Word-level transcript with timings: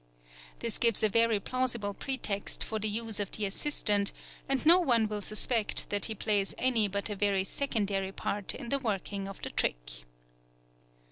This 0.61 0.79
gives 0.79 1.03
a 1.03 1.09
very 1.09 1.39
plausible 1.39 1.93
pretext 1.93 2.63
for 2.63 2.79
the 2.79 2.89
use 2.89 3.19
of 3.19 3.29
the 3.29 3.45
assistant, 3.45 4.11
and 4.49 4.65
no 4.65 4.79
one 4.79 5.07
will 5.07 5.21
suspect 5.21 5.91
that 5.91 6.05
he 6.05 6.15
plays 6.15 6.55
any 6.57 6.87
but 6.87 7.11
a 7.11 7.15
very 7.15 7.43
secondary 7.43 8.11
part 8.11 8.55
in 8.55 8.69
the 8.69 8.79
working 8.79 9.27
of 9.27 9.39
the 9.43 9.51
trick. 9.51 10.05